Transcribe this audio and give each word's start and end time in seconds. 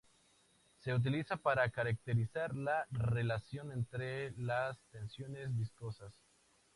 Se 0.79 0.95
utiliza 0.95 1.37
para 1.37 1.69
caracterizar 1.69 2.55
la 2.55 2.87
relación 2.89 3.71
entre 3.71 4.31
las 4.35 4.79
tensiones 4.89 5.55
viscosas. 5.55 6.15